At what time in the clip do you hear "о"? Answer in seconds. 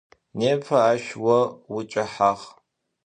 1.35-1.39